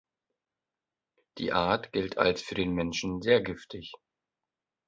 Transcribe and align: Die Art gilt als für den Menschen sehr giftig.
Die 1.37 1.51
Art 1.53 1.91
gilt 1.91 2.17
als 2.17 2.41
für 2.41 2.55
den 2.55 2.73
Menschen 2.73 3.21
sehr 3.21 3.39
giftig. 3.41 3.93